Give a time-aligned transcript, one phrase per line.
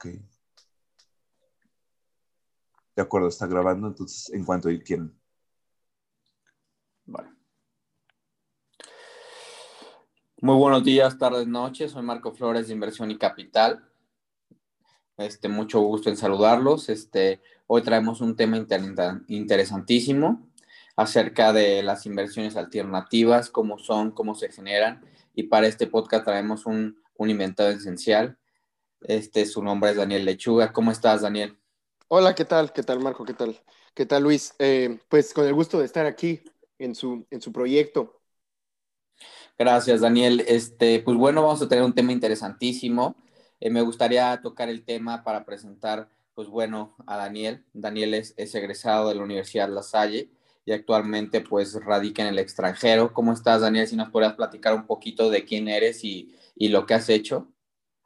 [0.00, 0.06] Ok.
[2.96, 5.14] De acuerdo, está grabando, entonces en cuanto quieran.
[7.04, 7.28] Vale.
[10.40, 11.92] Muy buenos días, tardes, noches.
[11.92, 13.86] Soy Marco Flores de Inversión y Capital.
[15.18, 16.88] Este, mucho gusto en saludarlos.
[16.88, 18.56] Este, hoy traemos un tema
[19.28, 20.48] interesantísimo
[20.96, 25.04] acerca de las inversiones alternativas, cómo son, cómo se generan.
[25.34, 28.39] Y para este podcast traemos un, un inventado esencial.
[29.02, 30.72] Este, su nombre es Daniel Lechuga.
[30.72, 31.58] ¿Cómo estás, Daniel?
[32.08, 32.72] Hola, ¿qué tal?
[32.72, 33.24] ¿Qué tal, Marco?
[33.24, 33.60] ¿Qué tal?
[33.94, 34.54] ¿Qué tal, Luis?
[34.58, 36.42] Eh, pues con el gusto de estar aquí
[36.78, 38.20] en su, en su proyecto.
[39.58, 40.44] Gracias, Daniel.
[40.46, 43.16] Este, pues bueno, vamos a tener un tema interesantísimo.
[43.60, 47.64] Eh, me gustaría tocar el tema para presentar, pues bueno, a Daniel.
[47.72, 50.30] Daniel es, es, egresado de la Universidad La Salle
[50.64, 53.12] y actualmente pues radica en el extranjero.
[53.12, 53.86] ¿Cómo estás, Daniel?
[53.86, 57.48] Si nos podrías platicar un poquito de quién eres y, y lo que has hecho.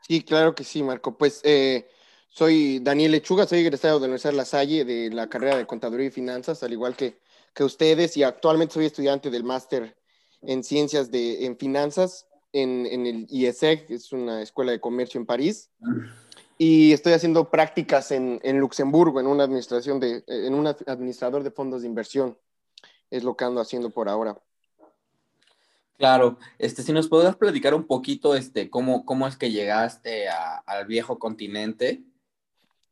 [0.06, 1.16] Sí, claro que sí, Marco.
[1.16, 1.88] Pues eh,
[2.28, 6.06] soy Daniel Lechuga, soy egresado de la Universidad La Salle de la carrera de Contaduría
[6.06, 7.18] y Finanzas, al igual que,
[7.54, 9.96] que ustedes, y actualmente soy estudiante del máster
[10.42, 15.26] en Ciencias de en Finanzas en, en, el IESEG, es una escuela de comercio en
[15.26, 15.70] París,
[16.56, 21.50] y estoy haciendo prácticas en, en Luxemburgo, en una administración de, en un administrador de
[21.50, 22.38] fondos de inversión.
[23.10, 24.40] Es lo que ando haciendo por ahora.
[25.96, 30.56] Claro, este, si nos podrías platicar un poquito, este, cómo, cómo es que llegaste a,
[30.66, 32.02] al viejo continente.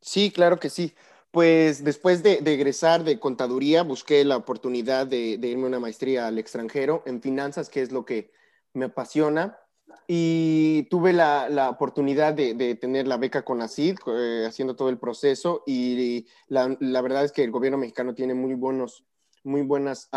[0.00, 0.94] Sí, claro que sí.
[1.32, 6.26] Pues después de, de egresar de contaduría, busqué la oportunidad de, irme a una maestría
[6.26, 8.30] al extranjero en finanzas, que es lo que
[8.74, 9.58] me apasiona.
[10.06, 14.90] Y tuve la, la oportunidad de, de, tener la beca con ACID, eh, haciendo todo
[14.90, 15.62] el proceso.
[15.66, 19.04] Y la, la, verdad es que el gobierno mexicano tiene muy, buenos,
[19.42, 20.08] muy buenas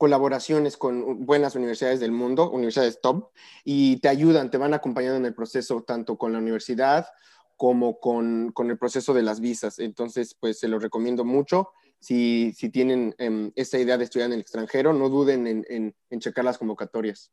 [0.00, 3.32] colaboraciones con buenas universidades del mundo, universidades top,
[3.64, 7.06] y te ayudan, te van acompañando en el proceso, tanto con la universidad
[7.58, 9.78] como con, con, el proceso de las visas.
[9.78, 11.68] Entonces, pues se lo recomiendo mucho.
[11.98, 16.18] Si, si tienen eh, idea de estudiar en el extranjero, no duden en, en, en
[16.18, 17.30] checar las convocatorias.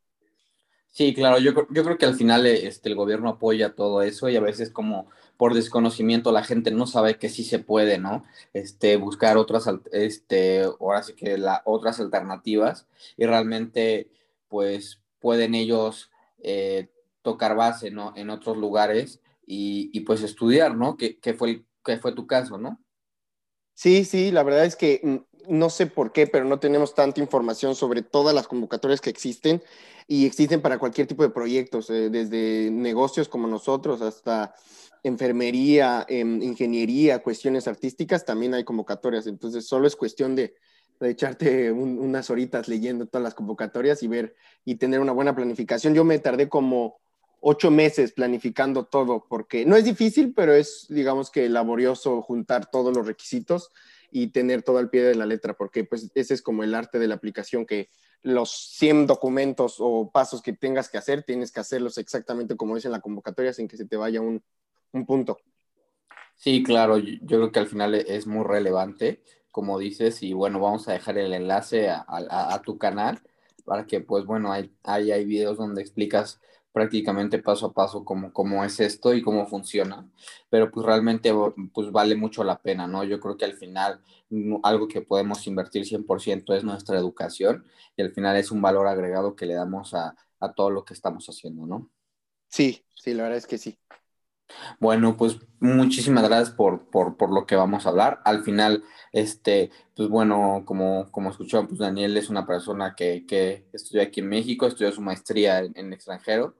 [0.97, 4.35] Sí, claro, yo, yo creo que al final este, el gobierno apoya todo eso y
[4.35, 5.06] a veces como
[5.38, 8.24] por desconocimiento la gente no sabe que sí se puede, ¿no?
[8.53, 14.09] Este, buscar otras, este, ahora sí que la, otras alternativas y realmente
[14.47, 16.09] pues pueden ellos
[16.40, 16.90] eh,
[17.22, 18.13] tocar base, ¿no?
[18.16, 20.97] En otros lugares y, y pues estudiar, ¿no?
[20.97, 22.81] Que, que, fue, que fue tu caso, ¿no?
[23.75, 27.75] Sí, sí, la verdad es que no sé por qué, pero no tenemos tanta información
[27.75, 29.62] sobre todas las convocatorias que existen
[30.08, 34.53] y existen para cualquier tipo de proyectos, eh, desde negocios como nosotros hasta
[35.03, 39.28] enfermería, eh, ingeniería, cuestiones artísticas, también hay convocatorias.
[39.28, 40.56] Entonces, solo es cuestión de,
[41.00, 45.94] echarte un, unas horitas leyendo todas las convocatorias y ver y tener una buena planificación.
[45.94, 47.00] Yo me tardé como
[47.40, 52.96] ocho meses planificando todo, porque no es difícil, pero es, digamos que laborioso juntar todos
[52.96, 53.69] los requisitos
[54.12, 57.00] y tener todo al pie de la letra, porque pues ese es como el arte
[57.00, 57.90] de la aplicación, que
[58.22, 62.88] los 100 documentos o pasos que tengas que hacer, tienes que hacerlos exactamente como dice
[62.88, 64.44] en la convocatoria, sin que se te vaya un,
[64.91, 65.38] un punto.
[66.35, 70.88] Sí, claro, yo creo que al final es muy relevante, como dices, y bueno, vamos
[70.88, 73.19] a dejar el enlace a, tu canal
[73.66, 76.39] para que pues bueno, hay, hay videos donde explicas
[76.78, 80.08] prácticamente paso a paso cómo, cómo es esto y cómo funciona,
[80.48, 81.34] pero pues realmente
[81.74, 83.04] pues vale mucho la pena, ¿no?
[83.04, 84.00] Yo creo que al final
[84.62, 89.36] algo que podemos invertir 100% es nuestra educación y al final es un valor agregado
[89.36, 91.90] que le damos a, a todo lo que estamos haciendo, ¿no?
[92.48, 93.80] Sí, sí, la verdad es que sí.
[94.80, 98.22] Bueno, pues muchísimas gracias por, por, por, lo que vamos a hablar.
[98.24, 103.68] Al final, este, pues bueno, como, como escuchó, pues Daniel es una persona que, que
[103.74, 106.56] estudió aquí en México, estudió su maestría en, en extranjero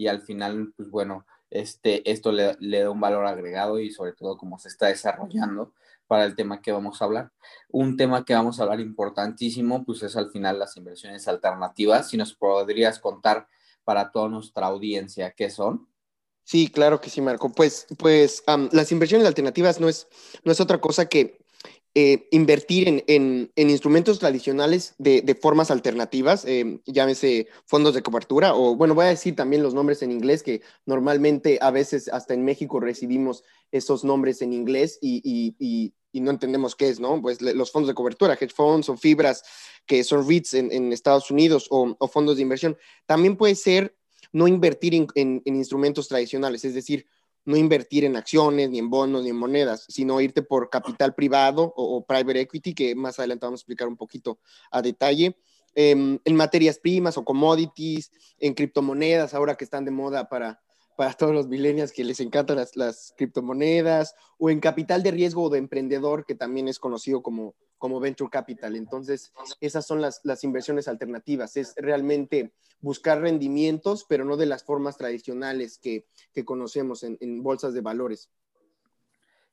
[0.00, 4.14] y al final, pues bueno, este, esto le, le, da un valor agregado y sobre
[4.14, 5.74] todo cómo se está desarrollando
[6.06, 7.32] para el tema que vamos a hablar.
[7.68, 12.08] Un tema que vamos a hablar importantísimo, pues es al final las inversiones alternativas.
[12.08, 13.46] Si nos podrías contar
[13.84, 15.86] para toda nuestra audiencia qué son.
[16.44, 17.52] Sí, claro que sí, Marco.
[17.52, 20.08] Pues, pues las inversiones alternativas no es,
[20.44, 21.44] no es otra cosa que
[21.96, 28.54] eh, invertir en, en, en, instrumentos tradicionales de, formas alternativas, eh, llámese fondos de cobertura,
[28.54, 32.32] o bueno, voy a decir también los nombres en inglés, que normalmente a veces hasta
[32.32, 33.42] en México recibimos
[33.72, 37.20] esos nombres en inglés y, y, y, no entendemos qué es, ¿no?
[37.20, 39.42] Pues los fondos de cobertura, hedge funds o fibras,
[39.84, 42.78] que son REITs en, Estados Unidos, o, fondos de inversión.
[43.06, 43.96] También puede ser
[44.32, 47.06] no invertir en, instrumentos tradicionales, es decir,
[47.44, 51.72] no invertir en acciones, ni en bonos, ni en monedas, sino irte por capital privado
[51.76, 54.38] o, private equity, que más adelante vamos a explicar un poquito
[54.70, 55.36] a detalle,
[55.74, 60.60] eh, en materias primas o commodities, en criptomonedas, ahora que están de moda para,
[60.96, 65.44] para todos los millennials que les encantan las, las, criptomonedas, o en capital de riesgo
[65.44, 68.76] o de emprendedor, que también es conocido como, como venture capital.
[68.76, 71.56] Entonces, esas son las, las inversiones alternativas.
[71.56, 77.72] Es realmente buscar rendimientos, pero no de las formas tradicionales que, que conocemos en, bolsas
[77.72, 78.30] de valores.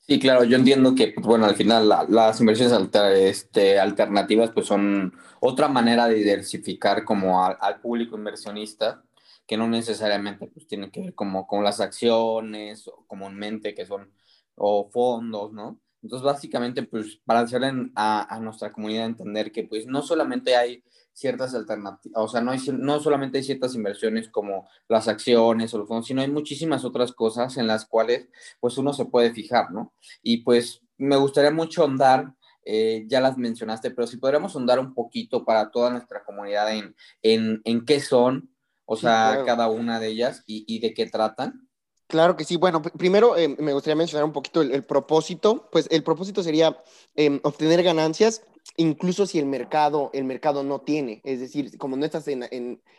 [0.02, 2.78] Sí, claro, yo entiendo que, pues, bueno, al final las inversiones
[3.16, 9.04] este, alternativas pues son otra manera de diversificar como al público inversionista,
[9.46, 14.12] que no necesariamente pues tiene que ver como con las acciones o comúnmente que son,
[14.56, 15.80] o fondos, ¿no?
[16.08, 20.82] Entonces, básicamente, pues para hacerle a, a nuestra comunidad entender que pues no solamente hay
[21.12, 25.80] ciertas alternativas, o sea, no, hay, no solamente hay ciertas inversiones como las acciones o
[25.80, 28.30] los fondos, sino hay muchísimas otras cosas en las cuales
[28.62, 29.94] pues uno se puede fijar, ¿no?
[30.24, 32.34] Y pues me gustaría mucho andar,
[32.64, 36.96] eh, ya las mencionaste, pero si podríamos andar un poquito para toda nuestra comunidad en,
[37.22, 38.50] en, en qué son,
[38.86, 41.67] o sea, cada una de ellas y, y, de qué tratan.
[42.08, 42.56] Claro que sí.
[42.56, 45.68] Bueno, primero eh, me gustaría mencionar un poquito el, propósito.
[45.72, 46.82] Pues el propósito sería
[47.16, 48.44] eh, obtener ganancias
[48.76, 51.22] incluso si el mercado, el mercado no tiene.
[51.24, 52.48] Es decir, como no estás en,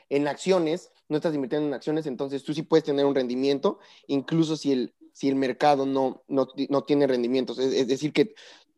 [0.09, 4.57] en, acciones, no estás invirtiendo en acciones, entonces tú sí puedes tener un rendimiento, incluso
[4.57, 7.59] si el, si el mercado no, no, no tiene rendimientos.
[7.59, 8.35] Es, es, decir, que,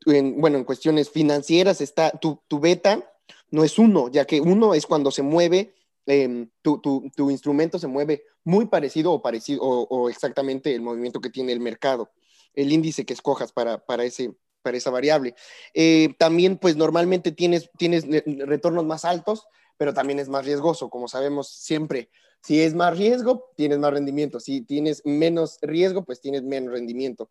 [0.06, 3.12] en, bueno, en cuestiones financieras está, tu, tu, beta
[3.50, 5.74] no es uno, ya que uno es cuando se mueve,
[6.06, 11.20] eh, tu, tu, instrumento se mueve muy parecido o, parecido, o, o exactamente el movimiento
[11.20, 12.10] que tiene el mercado,
[12.54, 15.34] el índice que escojas para, para ese para esa variable.
[15.74, 18.04] Eh, también, pues normalmente tienes, tienes
[18.46, 22.10] retornos más altos, pero también es más riesgoso, como sabemos siempre.
[22.42, 24.40] Si es más riesgo, tienes más rendimiento.
[24.40, 27.30] Si tienes menos riesgo, pues tienes menos rendimiento.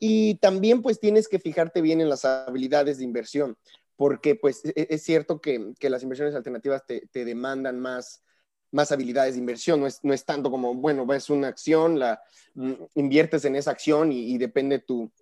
[0.00, 3.56] Y también, pues tienes que fijarte bien en las habilidades de inversión,
[3.98, 8.22] porque pues e, es cierto que, que las inversiones alternativas te, te, demandan más,
[8.70, 9.80] más habilidades de inversión.
[9.80, 12.22] No es, no es tanto como, bueno, ves una acción, la
[12.54, 15.12] mm, inviertes en esa acción y, y depende tu,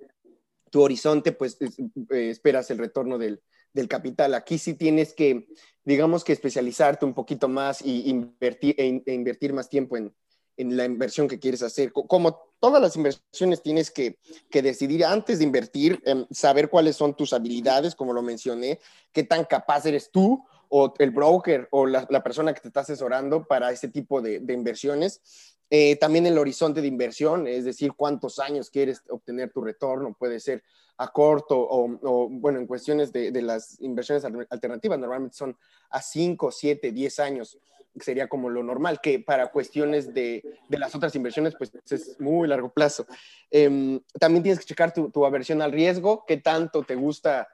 [0.70, 3.42] tu horizonte, pues eh, esperas el retorno del,
[3.72, 4.34] del, capital.
[4.34, 5.48] Aquí sí tienes que,
[5.82, 10.14] digamos que especializarte un poquito más y invertir, e, e invertir más tiempo en,
[10.56, 11.92] en, la inversión que quieres hacer.
[11.92, 14.18] Como todas las inversiones tienes que,
[14.50, 18.80] que decidir antes de invertir, eh, saber cuáles son tus habilidades, como lo mencioné,
[19.12, 22.80] qué tan capaz eres tú o el broker o la, la persona que te está
[22.80, 25.20] asesorando para ese tipo de, de inversiones
[25.68, 30.38] eh, también el horizonte de inversión, es decir, cuántos años quieres obtener tu retorno, puede
[30.38, 30.62] ser
[30.96, 35.56] a corto o, o bueno, en cuestiones de, de, las inversiones alternativas, normalmente son
[35.90, 37.58] a 5, 7, 10 años,
[38.00, 42.48] sería como lo normal, que para cuestiones de, de las otras inversiones, pues es muy
[42.48, 43.06] largo plazo.
[43.50, 47.48] Eh, también tienes que checar tu, tu aversión al riesgo, qué tanto te gusta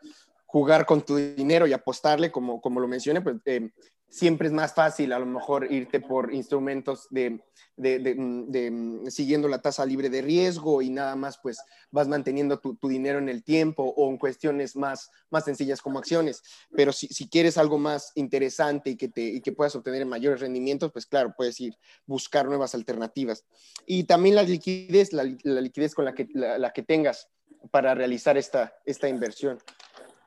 [0.53, 3.71] jugar con tu dinero y apostarle, como, como lo mencioné, pues eh,
[4.13, 7.43] siempre es más fácil a lo mejor irte por instrumentos de,
[7.77, 11.59] de, de, siguiendo la tasa libre de riesgo y nada más pues
[11.91, 16.43] vas manteniendo tu, dinero en el tiempo o en cuestiones más, más sencillas como acciones.
[16.77, 20.93] Pero si, quieres algo más interesante y que, te, y que puedas obtener mayores rendimientos,
[20.93, 21.75] pues claro, puedes ir
[22.05, 23.47] buscar nuevas alternativas.
[23.87, 27.31] Y también la liquidez, la, liquidez con la que, la que tengas
[27.71, 29.59] para realizar esta, esta inversión.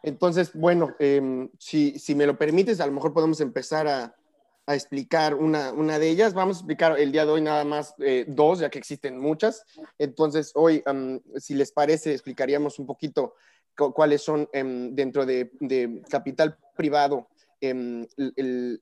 [0.05, 4.15] Entonces, bueno, eh, si, si, me lo permites, a lo mejor podemos empezar a,
[4.67, 6.35] a explicar una, una, de ellas.
[6.35, 9.65] Vamos a explicar el día de hoy nada más eh, dos, ya que existen muchas.
[9.97, 13.33] Entonces, hoy, um, si les parece, explicaríamos un poquito
[13.75, 17.27] cuáles son um, dentro de, de, capital privado,
[17.63, 18.81] um, el, el,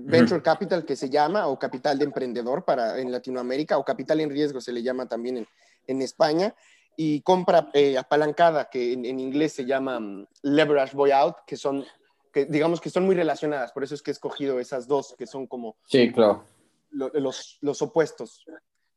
[0.00, 4.30] venture capital que se llama, o capital de emprendedor para en Latinoamérica, o capital en
[4.30, 5.46] riesgo se le llama también en,
[5.86, 6.52] en España
[7.00, 11.84] y compra eh, apalancada, que en, en, inglés se llama um, leverage buyout, que son,
[12.32, 15.28] que digamos que son muy relacionadas, por eso es que he escogido esas dos, que
[15.28, 16.42] son como sí, claro.
[16.90, 18.44] lo, los, los opuestos.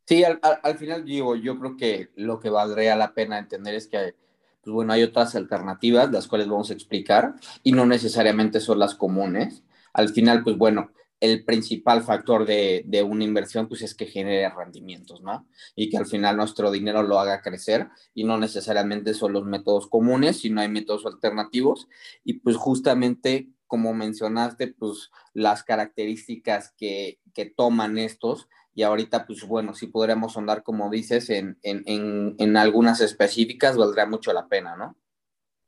[0.08, 3.76] Sí, al, al, al, final digo, yo creo que lo que valdría la pena entender
[3.76, 4.16] es que,
[4.64, 8.96] pues bueno, hay otras alternativas, las cuales vamos a explicar, y no necesariamente son las
[8.96, 9.62] comunes.
[9.94, 10.92] Al final, pues bueno,
[11.22, 15.48] el principal factor de, de, una inversión pues es que genere rendimientos, ¿no?
[15.76, 19.88] Y que al final nuestro dinero lo haga crecer y no necesariamente son los métodos
[19.88, 21.88] comunes, sino hay métodos alternativos
[22.24, 29.48] y pues justamente como mencionaste, pues las características que, que toman estos y ahorita pues
[29.48, 34.48] bueno, si podríamos andar como dices en, en, en, en algunas específicas, valdría mucho la
[34.48, 34.98] pena, ¿no?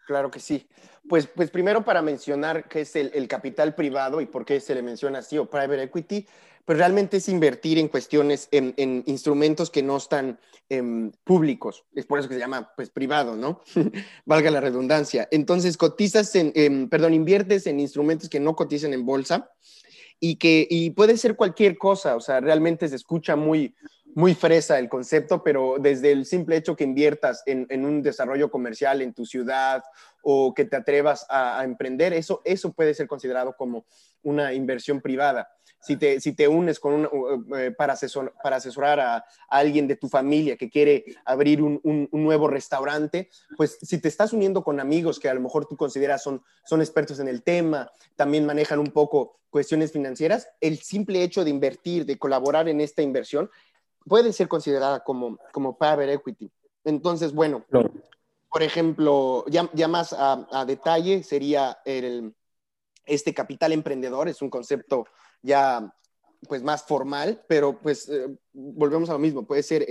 [0.05, 0.67] Claro que sí.
[1.07, 4.81] Pues, pues primero para mencionar qué es el, capital privado y por qué se le
[4.81, 6.25] menciona así o private equity,
[6.65, 11.83] pues realmente es invertir en cuestiones, en, en instrumentos que no están eh, públicos.
[11.93, 13.61] Es por eso que se llama pues privado, ¿no?
[14.25, 15.27] Valga la redundancia.
[15.29, 19.51] Entonces cotizas en, eh, perdón, inviertes en instrumentos que no cotizan en bolsa
[20.19, 23.75] y que y puede ser cualquier cosa, o sea, realmente se escucha muy,
[24.15, 29.01] muy fresa el concepto, pero desde el simple hecho que inviertas en, un desarrollo comercial
[29.01, 29.83] en tu ciudad
[30.21, 33.85] o que te atrevas a, emprender, eso, eso puede ser considerado como
[34.21, 35.49] una inversión privada.
[35.81, 37.09] Si te, si te unes con
[37.57, 37.95] eh, para,
[38.41, 43.77] para asesorar a, alguien de tu familia que quiere abrir un, un, nuevo restaurante, pues
[43.81, 47.19] si te estás uniendo con amigos que a lo mejor tú consideras son, son expertos
[47.19, 52.17] en el tema, también manejan un poco cuestiones financieras, el simple hecho de invertir, de
[52.17, 53.51] colaborar en esta inversión,
[54.05, 56.51] puede ser considerada como, como private equity.
[56.83, 57.65] Entonces, bueno,
[58.49, 62.35] por ejemplo, ya, ya más a, detalle sería el,
[63.05, 65.05] este capital emprendedor, es un concepto
[65.41, 65.93] ya
[66.47, 69.85] pues más formal, pero pues eh, volvemos a lo mismo, puede ser,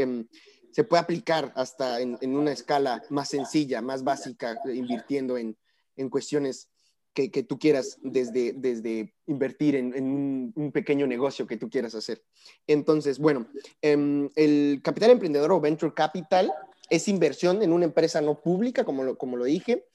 [0.70, 5.56] se puede aplicar hasta en, en, una escala más sencilla, más básica, invirtiendo en,
[5.96, 6.71] en cuestiones
[7.14, 12.22] que, tú quieras desde, desde invertir en, en un, pequeño negocio que tú quieras hacer.
[12.66, 13.48] Entonces, bueno,
[13.82, 16.52] em, el capital emprendedor o venture capital
[16.88, 19.86] es inversión en una empresa no pública, como lo, como lo dije,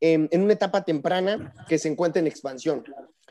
[0.00, 2.84] em, en una etapa temprana que se encuentra en expansión.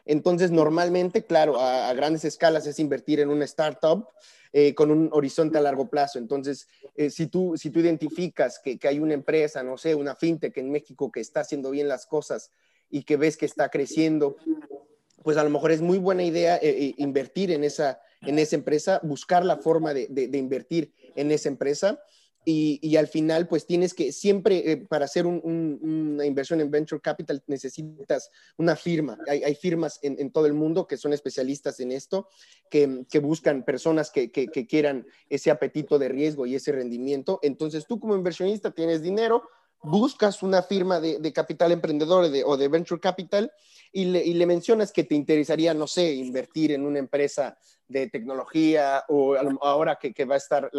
[0.05, 4.07] Entonces, normalmente, claro, a, grandes escalas es invertir en una startup
[4.53, 6.17] eh, con un horizonte a largo plazo.
[6.17, 10.15] Entonces, eh, si, tú, si tú identificas que, que, hay una empresa, no sé, una
[10.15, 12.51] fintech en México que está haciendo bien las cosas
[12.89, 14.37] y que ves que está creciendo,
[15.23, 18.55] pues a lo mejor es muy buena idea eh, eh, invertir en esa, en esa
[18.55, 21.99] empresa, buscar la forma de, de, invertir en esa empresa.
[22.45, 27.01] Y, y, al final, pues tienes que siempre, eh, para hacer una inversión en venture
[27.01, 29.17] capital, necesitas una firma.
[29.27, 32.29] Hay, hay firmas en, todo el mundo que son especialistas en esto,
[32.69, 37.41] que, que buscan personas que, que, que, quieran ese apetito de riesgo y ese rendimiento.
[37.43, 39.43] Entonces, tú como inversionista tienes dinero,
[39.81, 43.51] buscas una firma de, capital emprendedor o de venture capital
[43.91, 47.57] y le, mencionas que te interesaría, no sé, invertir en una empresa
[47.87, 50.69] de tecnología o ahora que, va a estar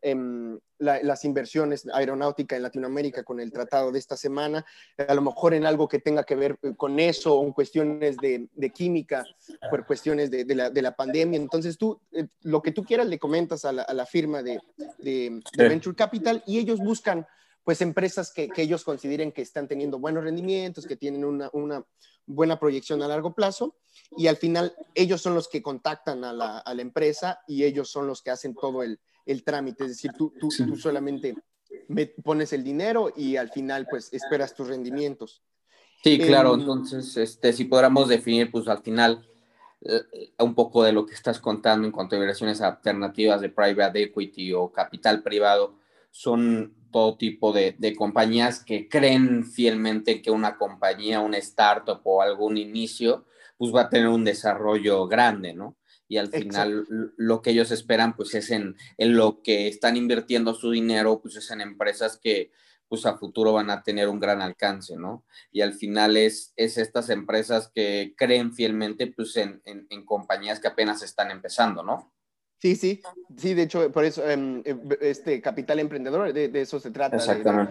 [0.00, 4.64] em, las inversiones aeronáutica en Latinoamérica con el tratado de esta semana,
[4.96, 8.72] a lo mejor en algo que tenga que ver con eso o en cuestiones de,
[8.74, 9.24] química,
[9.70, 11.38] por cuestiones de, la, pandemia.
[11.38, 14.60] Entonces tú, eh, lo que tú quieras, le comentas a la, firma de,
[15.54, 17.26] Venture Capital y ellos buscan
[17.64, 21.50] pues empresas que, ellos consideren que están teniendo buenos rendimientos, que tienen una,
[22.26, 23.76] buena proyección a largo plazo
[24.16, 28.22] y al final ellos son los que contactan a la, empresa y ellos son los
[28.22, 28.98] que hacen todo el,
[29.44, 31.34] trámite, es decir, tú, tú, solamente
[32.24, 35.42] pones el dinero y al final pues esperas tus rendimientos.
[36.02, 39.28] Sí, claro, em, entonces este, si podamos definir pues al final
[39.82, 44.02] eh, un poco de lo que estás contando en cuanto a inversiones alternativas de private
[44.02, 45.78] equity o capital privado,
[46.10, 52.56] son todo tipo de, compañías que creen fielmente que una compañía, una startup o algún
[52.56, 53.26] inicio,
[53.58, 55.76] pues va a tener un desarrollo grande, ¿no?
[56.06, 60.54] Y al final lo que ellos esperan, pues es en, en, lo que están invirtiendo
[60.54, 62.52] su dinero, pues es en empresas que
[62.86, 65.24] pues a futuro van a tener un gran alcance, ¿no?
[65.50, 70.68] Y al final es, es estas empresas que creen fielmente, pues en, en compañías que
[70.68, 72.12] apenas están empezando, ¿no?
[72.62, 73.02] Sí, sí,
[73.36, 77.68] sí, de hecho, por eso em, em, este capital emprendedor, de, eso se trata, de,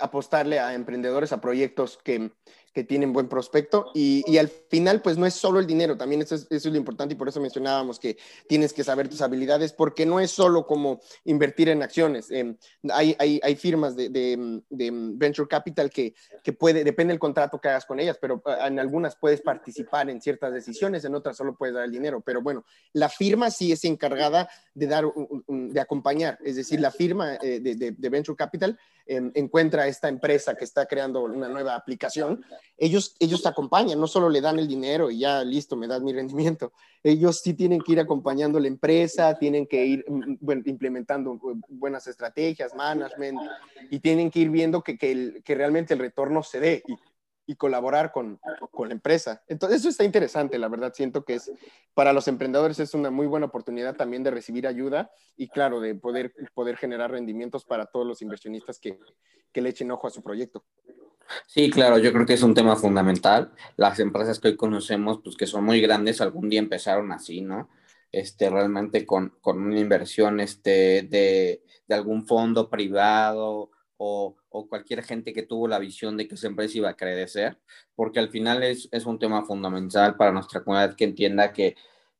[0.00, 2.32] apostarle a emprendedores, a proyectos que,
[2.72, 6.22] que tienen buen prospecto y, y, al final pues no es solo el dinero, también
[6.22, 10.06] eso es, lo importante y por eso mencionábamos que tienes que saber tus habilidades porque
[10.06, 12.30] no es solo como invertir en acciones.
[12.30, 12.56] Eh,
[12.90, 17.60] hay, hay, hay, firmas de, de, de, venture capital que, que puede, depende del contrato
[17.60, 21.36] que hagas con ellas, pero ah, en algunas puedes participar en ciertas decisiones, en otras
[21.36, 22.64] solo puedes dar el dinero, pero bueno,
[22.94, 25.04] la firma sí es encargada de dar,
[25.46, 30.54] de acompañar, es decir, la firma eh, de, de, venture capital eh, encuentra esta empresa
[30.54, 32.44] que está creando una nueva aplicación
[32.82, 36.02] ellos, ellos te acompañan, no solo le dan el dinero y ya listo, me das
[36.02, 36.72] mi rendimiento.
[37.00, 41.60] Ellos sí tienen que ir acompañando la empresa, tienen que ir mm, mm, implementando uh,
[41.68, 43.38] buenas estrategias, management,
[43.88, 46.82] y tienen que ir viendo que, que, realmente el retorno se dé
[47.46, 49.42] y colaborar con, con, la empresa.
[49.48, 50.92] Entonces, eso está interesante, la verdad.
[50.94, 51.50] Siento que es
[51.94, 55.94] para los emprendedores es una muy buena oportunidad también de recibir ayuda y, claro, de
[55.94, 58.98] poder, poder generar rendimientos para todos los inversionistas que,
[59.52, 60.64] que le echen ojo a su proyecto.
[61.46, 63.52] Sí, claro, yo creo que es un tema fundamental.
[63.76, 67.70] Las empresas que hoy conocemos, pues que son muy grandes, algún día empezaron así, ¿no?
[68.10, 73.70] Este, realmente con, con una inversión este, de, de algún fondo privado
[74.04, 74.36] o,
[74.68, 77.58] cualquier gente que tuvo la visión de que esa empresa iba a crecer,
[77.94, 81.76] porque al final es, es un tema fundamental para nuestra comunidad que entienda que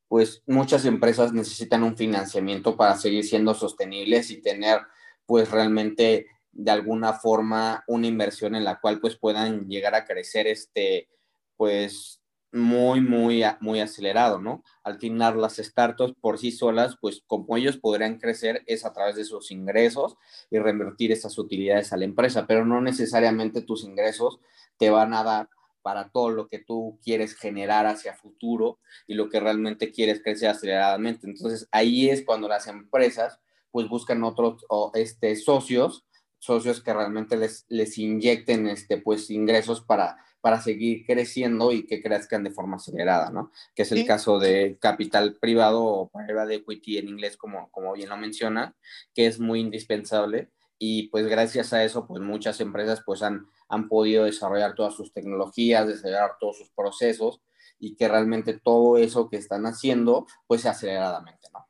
[0.08, 4.80] pues muchas empresas necesitan un financiamiento para seguir siendo sostenibles y tener
[5.26, 10.46] pues realmente de alguna forma una inversión en la cual pues puedan llegar a crecer
[10.46, 11.08] este
[11.56, 12.21] pues
[12.52, 14.62] muy, muy, muy acelerado, ¿no?
[14.84, 19.16] Al final las startups por sí solas, pues como ellos podrían crecer es a través
[19.16, 20.16] de sus ingresos
[20.50, 24.38] y reinvertir esas utilidades a la empresa, pero no necesariamente tus ingresos
[24.76, 25.48] te van a dar
[25.80, 30.50] para todo lo que tú quieres generar hacia futuro y lo que realmente quieres crecer
[30.50, 31.26] aceleradamente.
[31.26, 33.40] Entonces ahí es cuando las empresas
[33.70, 36.04] pues buscan otros este, socios,
[36.38, 42.02] socios que realmente les, les inyecten este, pues ingresos para para seguir creciendo y que
[42.02, 43.52] crezcan de forma acelerada, ¿no?
[43.74, 48.10] Que es el caso de capital privado o private equity en inglés, como, como bien
[48.10, 48.74] lo menciona,
[49.14, 53.88] que es muy indispensable y pues gracias a eso, pues muchas empresas pues han, han
[53.88, 57.40] podido desarrollar todas sus tecnologías, desarrollar todos sus procesos
[57.78, 61.68] y que realmente todo eso que están haciendo pues aceleradamente, ¿no?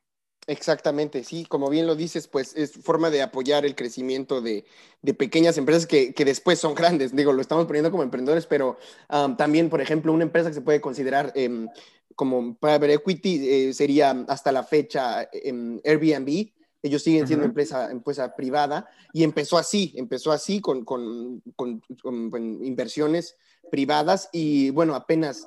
[0.48, 4.64] Exactamente, sí, como bien lo dices, pues es forma de apoyar el crecimiento de,
[5.16, 7.14] pequeñas empresas que, después son grandes.
[7.14, 8.76] Digo, lo estamos poniendo como emprendedores, pero
[9.38, 11.68] también, por ejemplo, una empresa que se puede considerar em,
[12.16, 16.50] como private equity eh, sería hasta la fecha em, Airbnb.
[16.82, 23.36] Ellos siguen siendo empresa, empresa privada y empezó así, empezó así con, con, con inversiones
[23.72, 25.46] privadas y bueno, apenas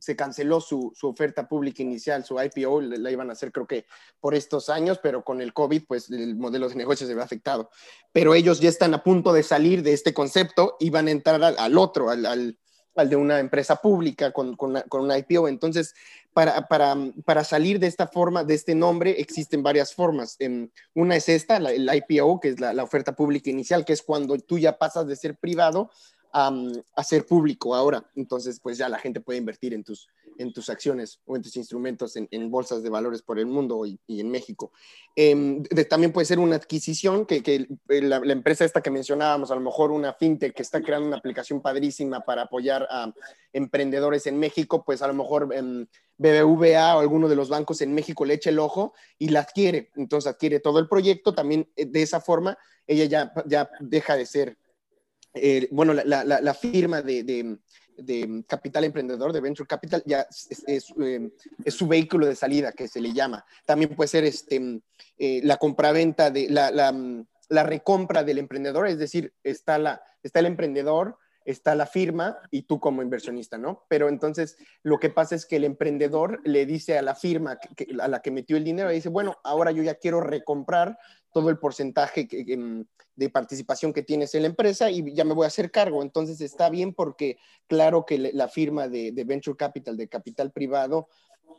[0.00, 3.86] se canceló su, su, oferta pública inicial, su IPO, la iban a hacer creo que
[4.20, 7.70] por estos años, pero con el COVID pues el modelo de negocio se ve afectado.
[8.12, 11.42] Pero ellos ya están a punto de salir de este concepto y van a entrar
[11.42, 12.58] al, otro, al, al,
[13.00, 15.48] al, de una empresa pública con, con, una IPO.
[15.48, 15.94] Entonces,
[16.32, 20.36] para, para, para, salir de esta forma, de este nombre, existen varias formas.
[20.38, 24.02] Em, una es esta, el IPO, que es la, la oferta pública inicial, que es
[24.02, 25.90] cuando tú ya pasas de ser privado
[26.32, 28.04] a, ser público ahora.
[28.14, 31.56] Entonces, pues ya la gente puede invertir en tus, en tus acciones o en tus
[31.56, 34.72] instrumentos en, bolsas de valores por el mundo y, en México.
[35.16, 39.90] De, también puede ser una adquisición que, la, empresa esta que mencionábamos, a lo mejor
[39.90, 43.12] una fintech que está creando una aplicación padrísima para apoyar a
[43.52, 45.86] emprendedores en México, pues a lo mejor eh,
[46.18, 49.90] BBVA o alguno de los bancos en México le echa el ojo y la adquiere.
[49.96, 51.34] Entonces adquiere todo el proyecto.
[51.34, 53.04] También eh, de esa forma ella
[53.46, 54.56] ya deja de ser
[55.42, 57.58] eh, bueno, la, la, la, firma de, de,
[57.96, 61.30] de, capital emprendedor, de venture capital, ya es, es, eh,
[61.64, 63.44] es, su vehículo de salida, que se le llama.
[63.64, 64.80] También puede ser este,
[65.18, 70.46] eh, la compraventa, de, la, la, recompra del emprendedor, es decir, está, la, está el
[70.46, 73.86] emprendedor, está la firma y tú como inversionista, ¿no?
[73.88, 77.86] Pero entonces lo que pasa es que el emprendedor le dice a la firma que,
[77.86, 80.98] que, a la que metió el dinero, dice, bueno, ahora yo ya quiero recomprar
[81.32, 82.28] todo el porcentaje
[83.16, 86.02] de participación que tienes en la empresa y ya me voy a hacer cargo.
[86.02, 91.08] Entonces está bien porque claro que la firma de, Venture Capital, de capital privado,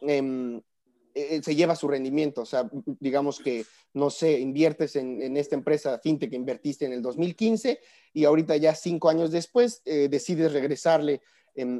[0.01, 2.41] eh, se lleva su rendimiento.
[2.41, 6.93] O sea, digamos que, no sé, inviertes en, en, esta empresa fintech que invertiste en
[6.93, 7.79] el 2015
[8.13, 11.21] y ahorita ya cinco años después eh, decides regresarle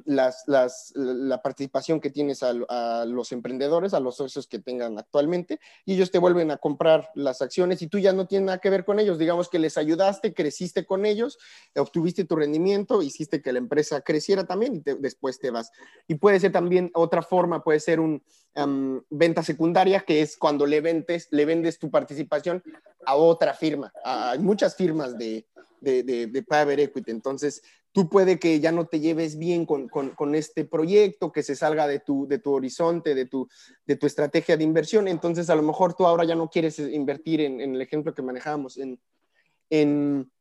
[0.05, 2.53] las, las, la participación que tienes a,
[3.05, 7.41] los emprendedores, a los socios que tengan actualmente, y ellos te vuelven a comprar las
[7.41, 9.17] acciones y tú ya no tienes nada que ver con ellos.
[9.17, 11.37] Digamos que les ayudaste, creciste con ellos,
[11.75, 15.71] obtuviste tu rendimiento, hiciste que la empresa creciera también y después te vas.
[16.07, 18.23] Y puede ser también otra forma, puede ser un
[18.55, 22.63] um, venta secundaria, que es cuando le vendes, le vendes tu participación
[23.05, 23.91] a otra firma.
[24.03, 25.45] Hay muchas firmas de,
[25.81, 27.11] de, de, de private equity.
[27.11, 27.61] Entonces,
[27.91, 31.87] tú puede que ya no te lleves bien con, con, este proyecto, que se salga
[31.87, 33.47] de tu, de tu horizonte, de tu,
[33.85, 35.07] de tu estrategia de inversión.
[35.07, 38.21] Entonces, a lo mejor tú ahora ya no quieres invertir en, en el ejemplo que
[38.21, 38.99] manejábamos, en,
[39.69, 40.31] en,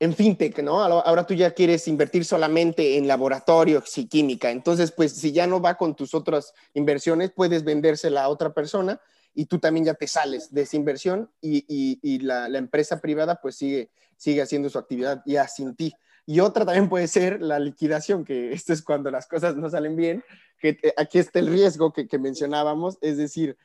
[0.00, 0.82] en, fintech, ¿no?
[0.82, 4.50] Ahora tú ya quieres invertir solamente en laboratorios y química.
[4.50, 9.00] Entonces, pues si ya no va con tus otras inversiones, puedes vendérsela a otra persona
[9.34, 13.00] y tú también ya te sales de esa inversión y, y, y la, la, empresa
[13.00, 15.94] privada pues sigue, sigue haciendo su actividad ya sin ti.
[16.26, 19.96] Y otra también puede ser la liquidación, que esto es cuando las cosas no salen
[19.96, 20.22] bien,
[20.58, 23.56] que aquí está el riesgo que, que mencionábamos, es decir,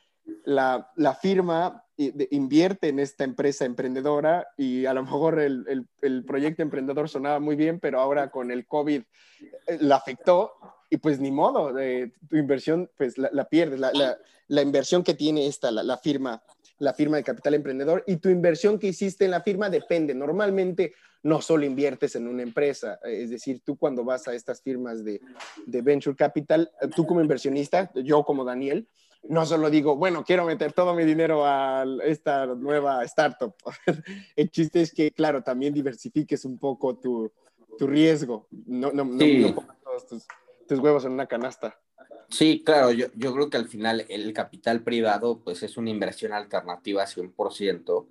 [0.43, 6.25] la, la firma invierte en esta empresa emprendedora y a lo mejor el, el, el,
[6.25, 9.01] proyecto emprendedor sonaba muy bien, pero ahora con el COVID
[9.67, 10.53] eh, la afectó
[10.89, 14.17] y pues ni modo, eh, tu inversión pues la, la pierdes, la, la,
[14.47, 16.41] la, inversión que tiene esta, la, firma,
[16.79, 20.13] la firma de capital emprendedor y tu inversión que hiciste en la firma depende.
[20.13, 20.93] Normalmente
[21.23, 25.19] no solo inviertes en una empresa, es decir, tú cuando vas a estas firmas de,
[25.65, 28.87] de venture capital, tú como inversionista, yo como Daniel,
[29.27, 33.55] no solo digo, bueno, quiero meter todo mi dinero a esta nueva startup.
[34.35, 37.31] El chiste es que, claro, también diversifiques un poco tu,
[37.77, 38.47] tu riesgo.
[38.51, 39.39] No, no, sí.
[39.39, 40.27] no, no pongas todos tus,
[40.67, 41.79] tus, huevos en una canasta.
[42.29, 46.33] Sí, claro, yo, yo, creo que al final el capital privado pues es una inversión
[46.33, 48.07] alternativa 100%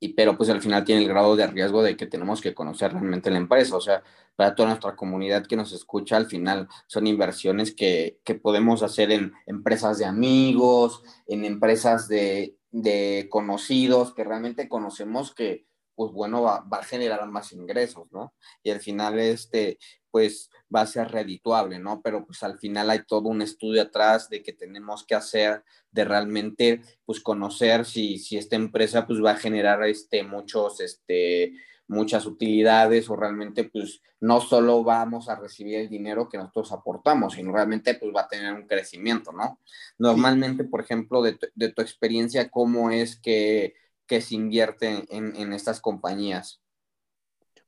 [0.00, 2.92] y, pero pues al final tiene el grado de riesgo de que tenemos que conocer
[2.92, 3.76] realmente la empresa.
[3.76, 4.02] O sea,
[4.36, 9.10] para toda nuestra comunidad que nos escucha, al final son inversiones que, que podemos hacer
[9.10, 15.66] en empresas de amigos, en empresas de, de conocidos, que realmente conocemos que,
[15.98, 18.32] pues bueno, va, va, a generar más ingresos, ¿no?
[18.62, 19.80] Y al final, este,
[20.12, 22.00] pues va a ser redituable, ¿no?
[22.02, 26.04] Pero pues al final hay todo un estudio atrás de que tenemos que hacer, de
[26.04, 31.54] realmente, pues conocer si, si esta empresa, pues va a generar, este, muchos, este,
[31.88, 37.34] muchas utilidades o realmente pues no solo vamos a recibir el dinero que nosotros aportamos,
[37.34, 39.60] sino realmente pues va a tener un crecimiento, ¿no?
[39.98, 43.74] Normalmente, por ejemplo, de tu, de tu experiencia, ¿cómo es que,
[44.08, 46.60] que se invierte en, en estas compañías?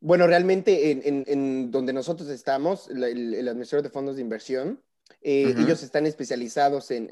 [0.00, 4.82] Bueno, realmente en, en, en donde nosotros estamos, el, el, administrador de fondos de inversión,
[5.20, 5.64] eh, uh -huh.
[5.64, 7.08] ellos están especializados en,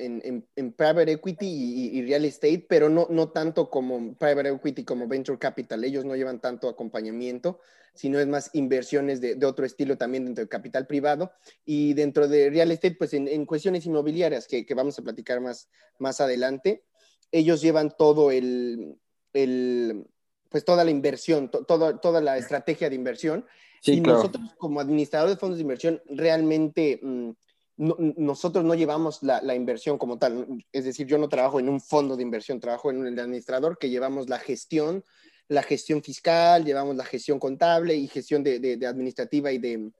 [0.56, 5.06] en private equity y, y, real estate, pero no, no tanto como private equity como
[5.06, 5.84] venture capital.
[5.84, 7.60] Ellos no llevan tanto acompañamiento,
[7.94, 11.32] sino es más inversiones de, de otro estilo también dentro del capital privado.
[11.66, 15.68] Y dentro de real estate, pues en, cuestiones inmobiliarias que, que, vamos a platicar más,
[15.98, 16.84] más adelante,
[17.32, 18.96] ellos llevan todo el,
[19.32, 20.06] el
[20.48, 23.44] pues toda la inversión, to, todo, toda la estrategia de inversión.
[23.82, 24.18] Sí, y claro.
[24.18, 27.30] nosotros como administrador de fondos de inversión realmente mmm,
[27.78, 30.46] no, nosotros no llevamos la, la, inversión como tal.
[30.72, 33.88] Es decir, yo no trabajo en un fondo de inversión, trabajo en el administrador que
[33.88, 35.04] llevamos la gestión,
[35.46, 39.92] la gestión fiscal, llevamos la gestión contable y gestión de, de, de administrativa y de,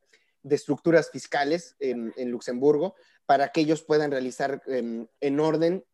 [0.43, 5.85] de, estructuras fiscales en, en, Luxemburgo para que ellos puedan realizar en, en orden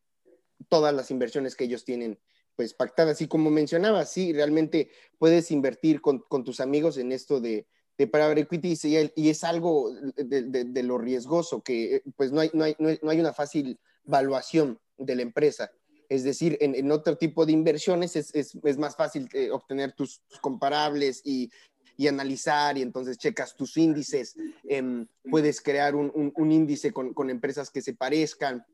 [0.70, 2.18] todas las inversiones que ellos tienen
[2.56, 3.20] pues pactadas.
[3.20, 8.06] Y como mencionaba, sí, realmente puedes invertir con, con tus amigos en esto de, de
[8.06, 8.74] private equity
[9.14, 13.10] y, es algo de, de, de, lo riesgoso, que pues no hay, no, hay, no
[13.10, 15.70] hay una fácil valuación de la empresa.
[16.08, 19.92] Es decir, en, en otro tipo de inversiones es, es, es más fácil eh, obtener
[19.92, 21.50] tus, comparables y,
[21.96, 24.36] y, analizar y entonces checas tus índices,
[24.68, 28.64] eh, puedes crear un, un, un índice con, con, empresas que se parezcan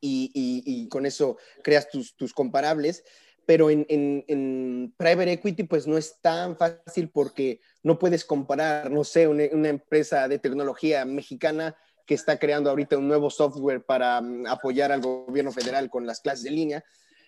[0.00, 3.04] y, y con eso creas tus, tus comparables
[3.46, 8.90] pero en, en, en, private equity pues no es tan fácil porque no puedes comparar,
[8.90, 13.84] no sé, una, una, empresa de tecnología mexicana que está creando ahorita un nuevo software
[13.84, 16.84] para um, apoyar al gobierno federal con las clases de línea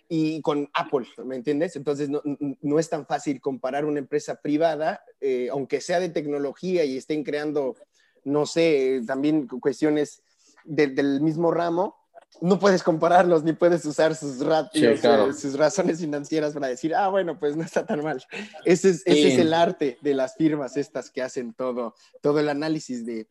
[0.09, 1.77] y con Apple, ¿me entiendes?
[1.77, 2.23] Entonces no,
[2.62, 7.25] no es tan fácil comparar una empresa privada, eh, aunque sea de tecnología y estén
[7.25, 7.77] creando,
[8.25, 10.23] no sé, también cuestiones
[10.64, 11.97] de, del mismo ramo,
[12.41, 15.31] no puedes compararlos ni puedes usar sus ratios, sí, claro.
[15.31, 18.23] eh, sus razones financieras para decir, ah, bueno, pues no está tan mal.
[18.64, 22.49] Ese es, ese es el arte de las firmas estas que hacen todo, todo el
[22.49, 23.27] análisis de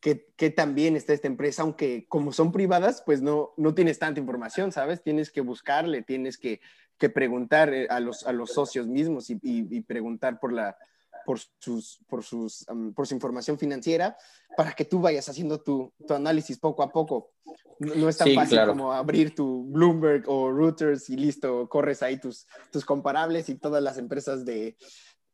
[0.00, 3.98] qué, qué tan bien está esta empresa, aunque como son privadas, pues no, no tienes
[3.98, 5.02] tanta información, ¿sabes?
[5.02, 6.60] Tienes que buscarle, tienes que,
[6.98, 10.76] que preguntar eh, a los, a los socios mismos y, y, y preguntar por la,
[11.24, 14.16] por, sus, por, sus, um, por su información financiera
[14.56, 17.32] para que tú vayas haciendo tu, tu análisis poco a poco.
[17.78, 18.72] No, no es tan sí, fácil claro.
[18.72, 23.82] como abrir tu Bloomberg o Reuters y listo, corres ahí tus, tus comparables y todas
[23.82, 24.76] las empresas de,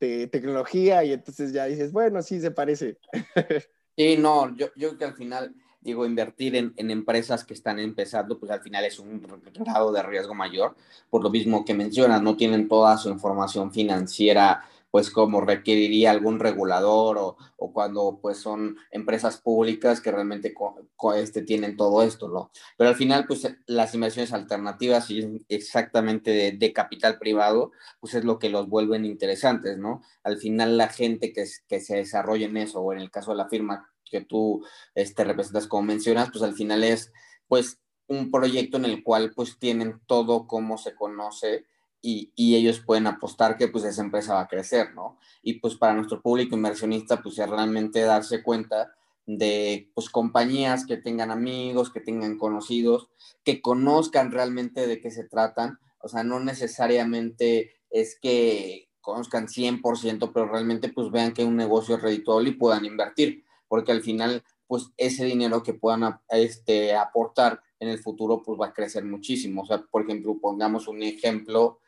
[0.01, 2.99] de tecnología y entonces ya dices, bueno, sí se parece.
[3.99, 7.79] Sí, no, yo, yo creo que al final digo, invertir en, en, empresas que están
[7.79, 9.21] empezando, pues al final es un
[9.55, 10.77] grado de riesgo mayor,
[11.11, 16.41] por lo mismo que mencionas, no tienen toda su información financiera pues como requeriría algún
[16.41, 22.29] regulador o, o, cuando pues son empresas públicas que realmente co, este, tienen todo esto,
[22.29, 22.51] ¿no?
[22.77, 28.25] Pero al final pues las inversiones alternativas y exactamente de, de, capital privado pues es
[28.25, 30.03] lo que los vuelven interesantes, ¿no?
[30.23, 33.39] Al final la gente que, que se desarrolla en eso o en el caso de
[33.39, 37.13] la firma que tú este, representas como mencionas, pues al final es
[37.47, 41.67] pues un proyecto en el cual pues tienen todo como se conoce
[42.01, 45.19] y, y, ellos pueden apostar que pues esa empresa va a crecer, ¿no?
[45.43, 48.95] Y pues para nuestro público inversionista pues es realmente darse cuenta
[49.27, 53.09] de pues compañías que tengan amigos, que tengan conocidos,
[53.45, 60.33] que conozcan realmente de qué se tratan, o sea, no necesariamente es que conozcan 100%,
[60.33, 64.43] pero realmente pues vean que es un negocio redituable y puedan invertir, porque al final
[64.67, 69.63] pues ese dinero que puedan este, aportar en el futuro pues va a crecer muchísimo.
[69.63, 71.81] O sea, por ejemplo, pongamos un ejemplo,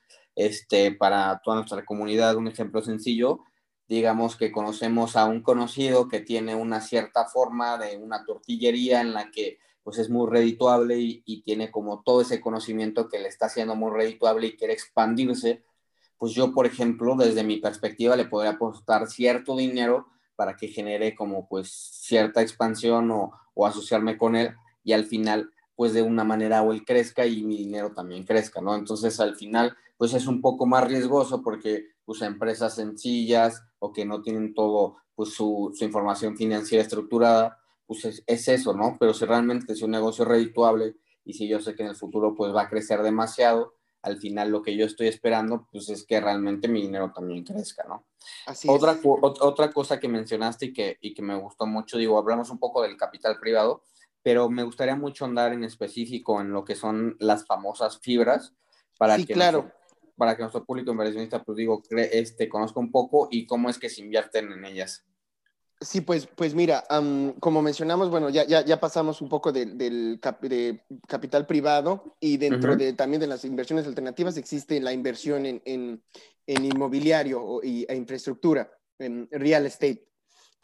[0.46, 3.40] este, para toda nuestra comunidad, un ejemplo sencillo,
[3.88, 9.12] digamos que conocemos a un conocido que tiene una cierta forma de una tortillería en
[9.12, 13.29] la que pues es muy redituable y, y, tiene como todo ese conocimiento que le
[13.29, 15.64] está haciendo muy redituable y quiere expandirse,
[16.18, 21.14] pues yo, por ejemplo, desde mi perspectiva le podría apostar cierto dinero para que genere
[21.14, 26.24] como pues cierta expansión o, o asociarme con él y al final pues de una
[26.24, 28.74] manera o él crezca y mi dinero también crezca, ¿no?
[28.74, 34.06] Entonces al final pues es un poco más riesgoso porque pues empresas sencillas o que
[34.06, 38.96] no tienen todo pues su, su información financiera estructurada, pues es, es, eso, ¿no?
[38.98, 42.34] Pero si realmente es un negocio redituable y si yo sé que en el futuro
[42.34, 46.18] pues va a crecer demasiado, al final lo que yo estoy esperando pues es que
[46.18, 48.06] realmente mi dinero también crezca, ¿no?
[48.46, 49.00] Así otra, es.
[49.04, 52.80] otra cosa que mencionaste y que, y que me gustó mucho, digo, hablamos un poco
[52.80, 53.82] del capital privado,
[54.22, 58.54] pero me gustaría mucho andar en específico en lo que son las famosas fibras
[58.96, 59.70] para sí, que claro.
[60.20, 63.88] Para que nuestro público inversionista pues digo, este, conozca un poco y cómo es que
[63.88, 65.02] se invierten en ellas.
[65.80, 69.64] Sí, pues, pues mira, um, como mencionamos, bueno, ya, ya, ya pasamos un poco de,
[69.64, 72.78] del cap, de capital privado y dentro uh -huh.
[72.78, 76.02] de, también de las inversiones alternativas existe la inversión en, en,
[76.46, 80.06] en inmobiliario y, e infraestructura, en real estate.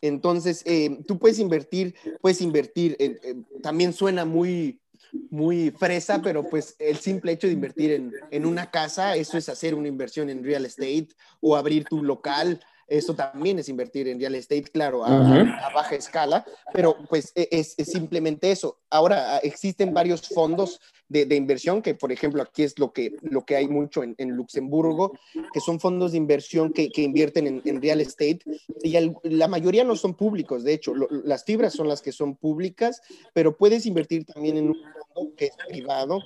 [0.02, 4.82] Entonces, eh, tú puedes invertir, puedes invertir, en, en, también suena muy,
[5.30, 9.48] muy fresa, pero pues el simple hecho de invertir en, en una casa, eso es
[9.48, 11.08] hacer una inversión en real estate
[11.40, 15.50] o abrir tu local eso también es invertir en real estate, claro, a, uh -huh.
[15.54, 18.78] a, a baja escala, pero pues e, es, es, simplemente eso.
[18.90, 23.44] Ahora, existen varios fondos de, de, inversión, que por ejemplo aquí es lo que, lo
[23.44, 25.18] que hay mucho en, en Luxemburgo,
[25.52, 28.40] que son fondos de inversión que, que invierten en, en, real estate,
[28.82, 32.12] y el, la mayoría no son públicos, de hecho, lo, las fibras son las que
[32.12, 34.76] son públicas, pero puedes invertir también en un
[35.14, 36.20] fondo que es privado,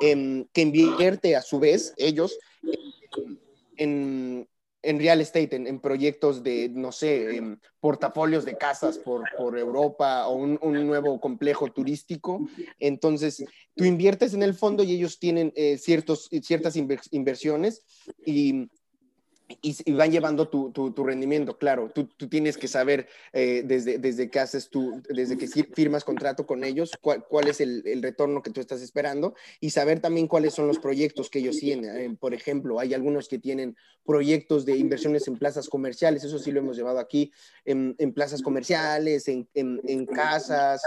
[0.00, 3.36] eh, que invierte a su vez ellos en
[3.78, 4.48] en
[4.98, 10.26] real estate, en, en, proyectos de, no sé, en portafolios de casas por, por Europa
[10.28, 12.46] o un, un, nuevo complejo turístico.
[12.78, 13.44] Entonces,
[13.74, 17.84] tú inviertes en el fondo y ellos tienen eh, ciertos, ciertas inversiones
[18.24, 18.68] y
[19.48, 21.90] y, y, van llevando tu, tu, tu rendimiento, claro.
[21.94, 26.46] Tú, tú, tienes que saber eh, desde, desde que haces tu, desde que firmas contrato
[26.46, 30.26] con ellos, cuál, cuál es el, el, retorno que tú estás esperando y saber también
[30.26, 31.96] cuáles son los proyectos que ellos tienen.
[31.96, 36.50] Eh, por ejemplo, hay algunos que tienen proyectos de inversiones en plazas comerciales, eso sí
[36.50, 37.32] lo hemos llevado aquí,
[37.64, 40.82] en, en plazas comerciales, en, en, en casas,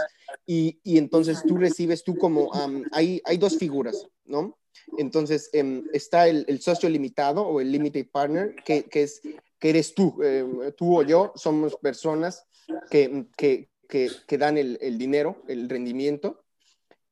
[0.46, 4.58] y, y, entonces tú recibes, tú como, um, hay, hay dos figuras, ¿no?
[4.98, 9.20] Entonces, eh, está el, el, socio limitado o el limited partner, que, que es,
[9.60, 12.46] que eres tú, eh, tú o yo, somos personas
[12.90, 16.44] que, que, que, dan el, el, dinero, el rendimiento,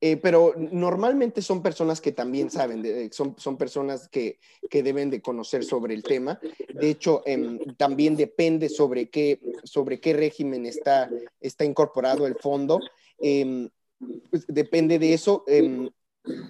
[0.00, 4.38] eh, pero normalmente son personas que también saben, de, son, son personas que,
[4.70, 6.40] deben de conocer sobre el tema.
[6.72, 12.80] De hecho, eh, también depende sobre qué, sobre qué régimen está, está incorporado el fondo.
[13.18, 15.44] Pues depende de eso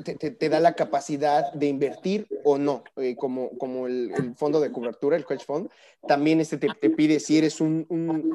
[0.05, 4.73] te, da la capacidad de invertir o no, eh, como, como el, el, fondo de
[4.73, 5.69] cobertura, el hedge fund,
[6.07, 8.35] también este te, te pide si eres un, un,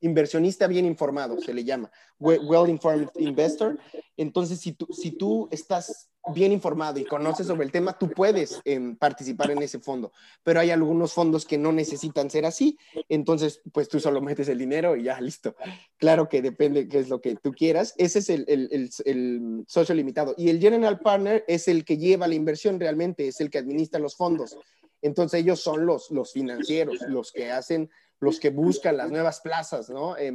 [0.00, 3.78] inversionista bien informado, se le llama, well-informed investor.
[4.16, 8.60] Entonces, si tú, si tú estás bien informado y conoces sobre el tema, tú puedes
[8.64, 10.12] eh, participar en ese fondo.
[10.42, 12.78] Pero hay algunos fondos que no necesitan ser así.
[13.08, 15.54] Entonces, pues tú solo metes el dinero y ya, listo.
[15.98, 17.94] Claro que depende qué es lo que tú quieras.
[17.96, 20.34] Ese es el, el, el, el socio limitado.
[20.36, 24.00] Y el general partner es el que lleva la inversión realmente, es el que administra
[24.00, 24.58] los fondos.
[25.02, 27.88] Entonces, ellos son los, los financieros, los que hacen
[28.20, 30.16] los que buscan las nuevas plazas, ¿no?
[30.16, 30.32] Eh,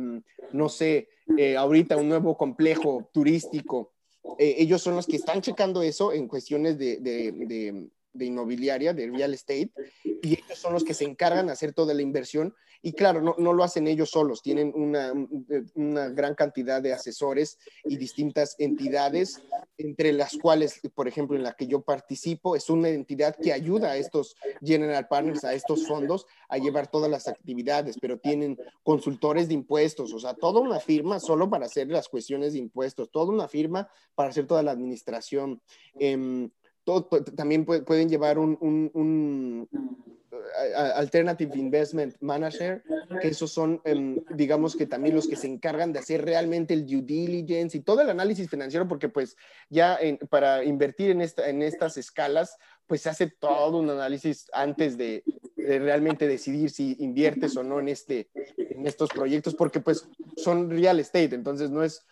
[0.51, 3.93] no sé, eh, ahorita un nuevo complejo turístico,
[4.37, 9.33] eh, ellos son los que están checando eso en cuestiones de, de, inmobiliaria, de real
[9.33, 9.71] estate,
[10.03, 12.53] y ellos son los que se encargan de hacer toda la inversión.
[12.83, 15.13] Y claro, no, no lo hacen ellos solos, tienen una,
[15.75, 19.39] una, gran cantidad de asesores y distintas entidades,
[19.77, 23.91] entre las cuales, por ejemplo, en la que yo participo, es una entidad que ayuda
[23.91, 29.47] a estos general partners, a estos fondos, a llevar todas las actividades, pero tienen consultores
[29.47, 33.31] de impuestos, o sea, toda una firma solo para hacer las cuestiones de impuestos, toda
[33.31, 35.61] una firma para hacer toda la administración.
[35.99, 36.49] Eh,
[37.35, 39.69] también pueden llevar un, un, un
[40.95, 42.83] Alternative Investment Manager,
[43.21, 46.85] que esos son, um, digamos que también los que se encargan de hacer realmente el
[46.85, 49.35] due diligence y todo el análisis financiero, porque pues
[49.69, 54.97] ya para invertir en, esta, en estas escalas, pues se hace todo un análisis antes
[54.97, 55.23] de,
[55.55, 60.69] de, realmente decidir si inviertes o no en, este, en estos proyectos, porque pues son
[60.69, 62.05] real estate, entonces no es,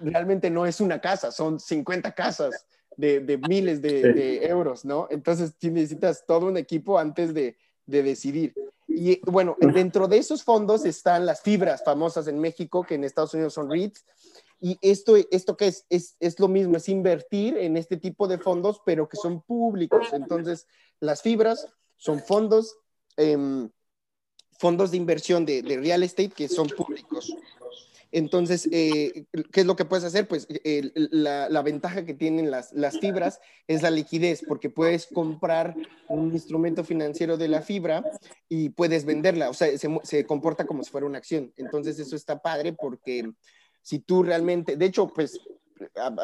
[0.00, 4.12] realmente no es una casa, son 50 casas de, de miles de, sí.
[4.12, 5.06] de, euros, ¿no?
[5.10, 8.54] Entonces necesitas todo un equipo antes de, de, decidir.
[8.88, 13.34] Y bueno, dentro de esos fondos están las fibras famosas en México, que en Estados
[13.34, 14.04] Unidos son REITs.
[14.60, 18.38] Y esto, esto que es, es, es lo mismo, es invertir en este tipo de
[18.38, 20.08] fondos, pero que son públicos.
[20.12, 20.66] Entonces,
[21.00, 22.76] las fibras son fondos,
[23.16, 23.68] eh,
[24.58, 27.34] fondos de inversión de, de real estate que son públicos.
[28.12, 30.28] Entonces, eh, ¿qué es lo que puedes hacer?
[30.28, 30.46] Pues
[30.94, 35.74] la, ventaja que tienen las, las fibras es la liquidez, porque puedes comprar
[36.08, 38.04] un instrumento financiero de la fibra
[38.48, 41.52] y puedes venderla, o sea, se, se comporta como si fuera una acción.
[41.56, 43.32] Entonces, eso está padre porque
[43.80, 45.40] si tú realmente, de hecho, pues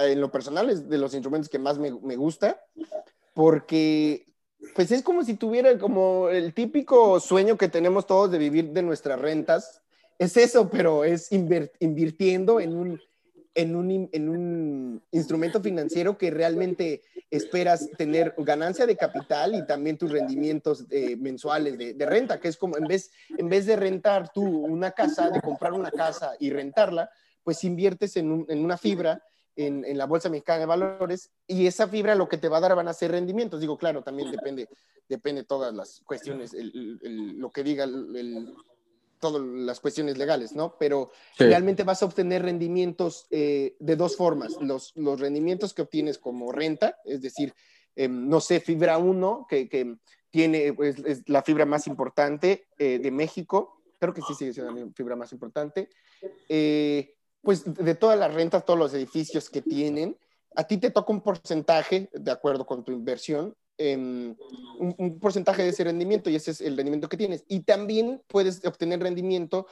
[0.01, 2.61] en lo personal es de los instrumentos que más me, me gusta,
[3.35, 4.27] porque
[4.75, 8.83] pues es como si tuviera como el típico sueño que tenemos todos de vivir de
[8.83, 9.83] nuestras rentas.
[10.19, 13.01] Es eso, pero es invirtiendo en un,
[13.55, 19.97] en un, en un, instrumento financiero que realmente esperas tener ganancia de capital y también
[19.97, 24.33] tus rendimientos eh, mensuales de, renta, que es como en vez, en vez de rentar
[24.33, 27.11] tú una casa, de comprar una casa y rentarla,
[27.45, 29.23] pues inviertes en, en una fibra
[29.59, 32.77] en, la Bolsa Mexicana de Valores y esa fibra lo que te va a dar
[32.77, 33.61] van a ser rendimientos.
[33.61, 34.69] Digo, claro, también depende,
[35.09, 37.87] depende todas las cuestiones, lo que diga
[39.19, 40.77] todas las cuestiones legales, ¿no?
[40.79, 44.57] Pero realmente vas a obtener rendimientos eh, de dos formas.
[44.61, 47.55] Los, los rendimientos que obtienes como renta, es decir,
[47.97, 49.97] em, no sé, fibra 1, que, que
[50.31, 54.73] tiene, pues, es la fibra más importante eh, de México, creo que sí sigue siendo
[54.73, 55.89] la fibra más importante.
[56.49, 60.19] Eh, pues de todas las rentas, todos los edificios que tienen,
[60.55, 64.35] a ti te toca un porcentaje, de acuerdo con tu inversión, em,
[64.79, 67.45] un, porcentaje de ese rendimiento y ese es el rendimiento que tienes.
[67.49, 69.67] Y también puedes obtener rendimiento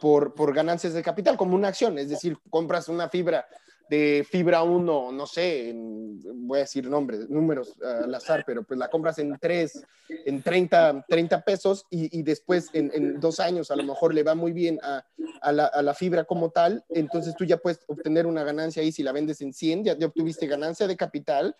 [0.00, 3.46] por, por ganancias de capital, como una acción, es decir, compras una fibra
[3.88, 8.88] de fibra 1, no sé, voy a decir nombres, números al azar, pero pues la
[8.88, 13.76] compras en 3, en 30, 30 pesos y, y después en, en, dos años a
[13.76, 15.06] lo mejor le va muy bien a,
[15.40, 18.90] a, la, a, la, fibra como tal, entonces tú ya puedes obtener una ganancia ahí
[18.90, 21.54] si la vendes en 100, ya, ya obtuviste ganancia de capital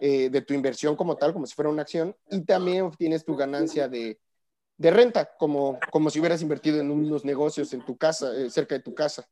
[0.00, 3.36] eh, de tu inversión como tal, como si fuera una acción, y también obtienes tu
[3.36, 4.18] ganancia de,
[4.76, 8.74] de renta, como, como si hubieras invertido en unos negocios en tu casa, eh, cerca
[8.74, 9.28] de tu casa.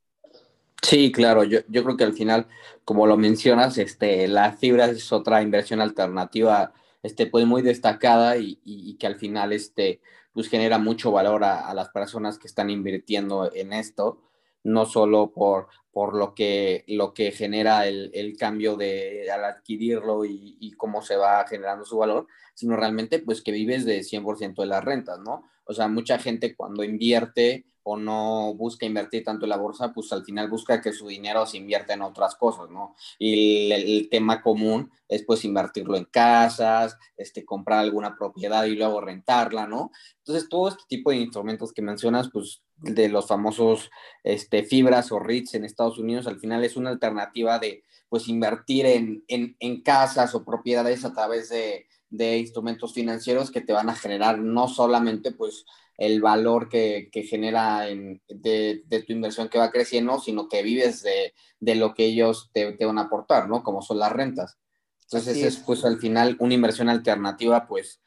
[0.83, 2.47] Sí, claro, yo, yo creo que al final,
[2.85, 8.61] como lo mencionas, este, la fibra es otra inversión alternativa, este, pues muy destacada y,
[8.65, 10.01] y, que al final, este,
[10.33, 14.23] pues genera mucho valor a, a, las personas que están invirtiendo en esto,
[14.63, 20.25] no solo por, por lo, que, lo que genera el, el cambio de al adquirirlo
[20.25, 24.55] y, y, cómo se va generando su valor, sino realmente pues que vives de 100%
[24.57, 25.49] de las rentas, ¿no?
[25.65, 30.13] O sea, mucha gente cuando invierte o no busca invertir tanto en la bolsa, pues
[30.13, 32.95] al final busca que su dinero se invierta en otras cosas, ¿no?
[33.19, 39.01] Y el, tema común es pues invertirlo en casas, este, comprar alguna propiedad y luego
[39.01, 39.91] rentarla, ¿no?
[40.19, 43.91] Entonces, todo este tipo de instrumentos que mencionas, pues de los famosos
[44.25, 48.87] este, fibras o REITs en Estados Unidos, al final es una alternativa de pues invertir
[48.87, 53.89] en, en, en casas o propiedades a través de, de instrumentos financieros que te van
[53.89, 55.65] a generar no solamente pues
[55.97, 60.63] el valor que, que genera en, de, de, tu inversión que va creciendo, sino que
[60.63, 63.63] vives de, de lo que ellos te, te, van a aportar, ¿no?
[63.63, 64.59] Como son las rentas.
[65.05, 65.45] Entonces es.
[65.45, 68.01] es pues al final una inversión alternativa pues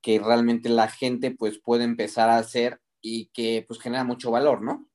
[0.00, 4.62] que realmente la gente pues puede empezar a hacer y que pues genera mucho valor,
[4.62, 4.86] ¿no?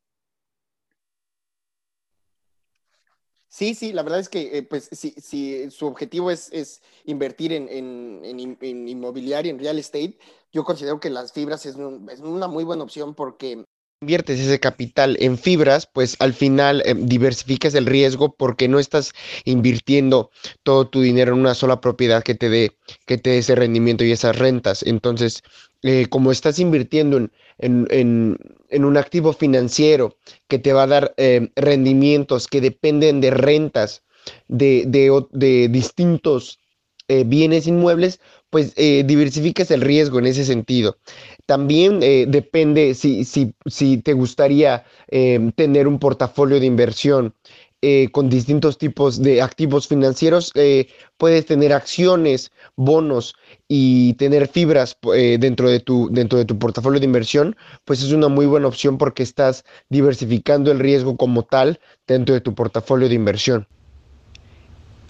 [3.47, 7.53] Sí, sí, la verdad es que eh, pues si, si, su objetivo es, es invertir
[7.53, 10.17] en, en, en, en, inmobiliario, en real estate,
[10.51, 11.75] yo considero que las fibras es,
[12.11, 13.63] es una muy buena opción porque
[14.01, 19.13] inviertes ese capital en fibras, pues al final eh, diversificas el riesgo porque no estás
[19.45, 20.31] invirtiendo
[20.63, 24.03] todo tu dinero en una sola propiedad que te dé que te dé ese rendimiento
[24.03, 24.83] y esas rentas.
[24.83, 25.43] Entonces,
[25.81, 28.37] eh, como estás invirtiendo en, en, en,
[28.69, 34.03] en, un activo financiero que te va a dar eh, rendimientos que dependen de rentas
[34.47, 36.59] de, de, de distintos
[37.07, 40.97] eh, bienes inmuebles, pues eh, diversificas el riesgo en ese sentido.
[41.45, 44.85] También eh, depende si, si, si, te gustaría
[45.55, 47.35] tener un portafolio de inversión
[48.11, 50.51] con distintos tipos de activos financieros,
[51.17, 53.35] puedes tener acciones, bonos
[53.67, 54.97] y tener fibras
[55.39, 58.97] dentro, de tu, dentro de tu portafolio de inversión, pues es una muy buena opción
[58.97, 63.67] porque estás diversificando el riesgo como tal dentro de tu portafolio de inversión.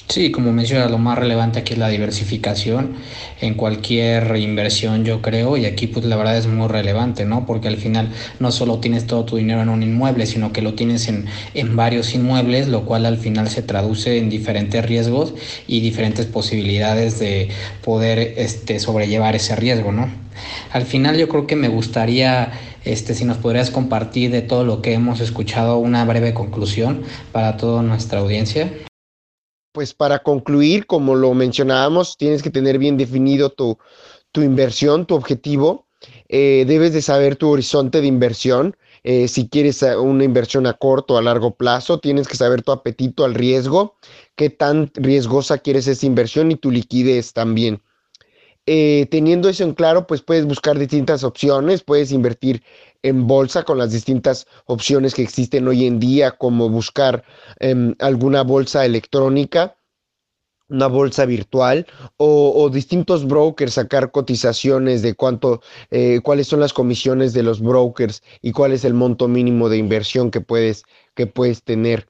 [0.07, 2.93] Sí, como menciona, lo más relevante aquí es la diversificación
[3.41, 7.45] en cualquier inversión, yo creo, y aquí pues la verdad es muy relevante, ¿no?
[7.47, 10.75] Porque al final no solo tienes todo tu dinero en un inmueble, sino que lo
[10.75, 15.33] tienes en, en varios inmuebles, lo cual al final se traduce en diferentes riesgos
[15.67, 17.49] y diferentes posibilidades de
[17.83, 20.07] poder este, sobrellevar ese riesgo, ¿no?
[20.71, 22.51] Al final yo creo que me gustaría
[22.85, 27.01] este, si nos podrías compartir de todo lo que hemos escuchado una breve conclusión
[27.31, 28.71] para toda nuestra audiencia
[29.75, 33.77] pues para concluir, como lo mencionábamos, tienes que tener bien definido tu,
[34.31, 35.85] tu inversión, tu objetivo.
[36.27, 38.75] Eh, debes de saber tu horizonte de inversión
[39.07, 42.71] eh, si quieres una inversión a corto o a largo plazo, tienes que saber tu
[42.71, 43.97] apetito al riesgo,
[44.35, 47.83] qué tan riesgosa quieres esa inversión y tu liquidez también.
[48.65, 52.63] Eh, teniendo eso en claro, pues puedes buscar distintas opciones, puedes invertir
[53.05, 57.23] en bolsa con las distintas opciones que existen hoy en día, como buscar
[57.59, 59.77] em, alguna bolsa electrónica,
[60.69, 61.85] una bolsa virtual
[62.17, 68.23] o, distintos brokers, sacar cotizaciones de cuánto, eh, cuáles son las comisiones de los brokers
[68.41, 70.83] y cuál es el monto mínimo de inversión que puedes,
[71.13, 72.07] que puedes tener.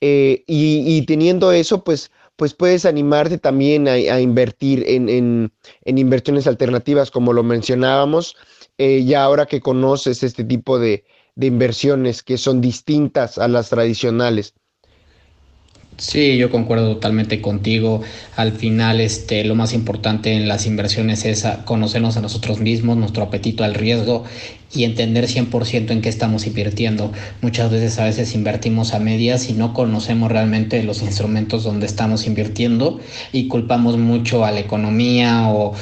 [0.00, 5.52] Eh, y, teniendo eso, pues pues puedes animarte también a, invertir en,
[5.84, 8.34] inversiones alternativas, como lo mencionábamos,
[8.82, 11.04] eh, ya ahora que conoces este tipo de,
[11.34, 14.54] de inversiones que son distintas a las tradicionales.
[15.98, 18.00] Sí, yo concuerdo totalmente contigo.
[18.36, 23.22] Al final, este, lo más importante en las inversiones es conocernos a nosotros mismos, nuestro
[23.22, 24.24] apetito al riesgo
[24.72, 27.12] y entender 100% en qué estamos invirtiendo.
[27.42, 32.26] Muchas veces a veces invertimos a medias y no conocemos realmente los instrumentos donde estamos
[32.26, 33.00] invirtiendo
[33.32, 35.74] y culpamos mucho a la economía o,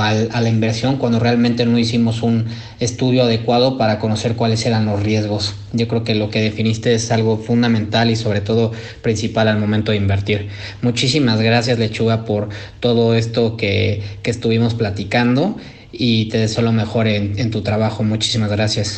[0.00, 2.46] a, la inversión cuando realmente no hicimos un
[2.78, 5.54] estudio adecuado para conocer cuáles eran los riesgos.
[5.72, 8.70] Yo creo que lo que definiste es algo fundamental y sobre todo
[9.02, 10.48] principal al momento de invertir.
[10.82, 15.56] Muchísimas gracias Lechuga por todo esto que, que estuvimos platicando
[15.92, 18.02] y te deseo lo mejor en, tu trabajo.
[18.02, 18.96] Muchísimas gracias.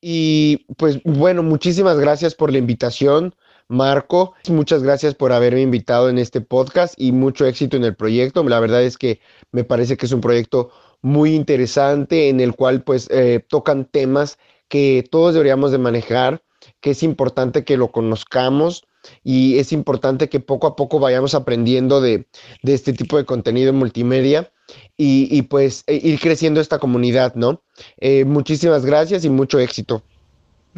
[0.00, 3.34] Y pues bueno, muchísimas gracias por la invitación,
[3.68, 4.34] Marco.
[4.48, 8.42] Muchas gracias por haberme invitado en este podcast y mucho éxito en el proyecto.
[8.42, 9.20] La verdad es que
[9.52, 10.70] me parece que es un proyecto
[11.02, 16.42] muy interesante en el cual pues eh, tocan temas que todos deberíamos de manejar,
[16.80, 18.84] que es importante que lo conozcamos
[19.24, 22.26] y es importante que poco a poco vayamos aprendiendo de,
[22.62, 24.52] de este tipo de contenido multimedia
[24.96, 27.62] y, pues e, ir creciendo esta comunidad, ¿no?
[27.98, 30.02] Eh, muchísimas gracias y mucho éxito.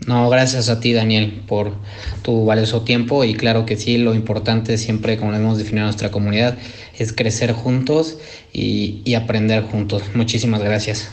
[0.06, 1.72] No, gracias a ti, Daniel, por
[2.22, 6.10] tu valioso tiempo y claro que sí, lo importante siempre, como lo hemos definido nuestra
[6.10, 6.58] comunidad,
[6.98, 8.18] es crecer juntos
[8.52, 10.02] y, y aprender juntos.
[10.14, 11.10] Muchísimas gracias.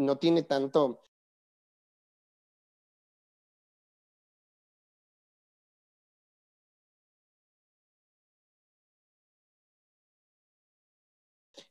[0.00, 1.00] No tiene tanto...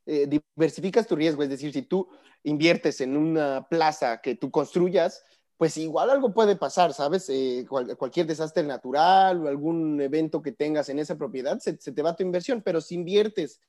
[0.06, 2.08] Eh, diversificas tu riesgo, es decir, si tú
[2.44, 5.24] inviertes en una plaza que tú construyas,
[5.58, 7.30] pues igual algo puede pasar, ¿sabes?
[7.30, 12.16] Eh, cualquier desastre natural o algún evento que tengas en esa propiedad, se, te va
[12.16, 13.62] tu inversión, pero si inviertes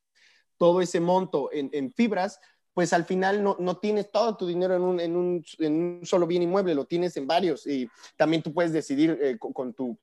[0.56, 2.40] todo ese monto en fibras,
[2.74, 6.06] pues al final no, no tienes todo tu dinero en un, en, un, en un,
[6.06, 9.98] solo bien inmueble, lo tienes en varios y también tú puedes decidir eh, con, tu,